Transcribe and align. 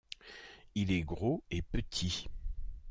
Il 0.73 0.91
est 0.91 1.03
gros 1.03 1.43
et 1.51 1.61
petit. 1.61 2.27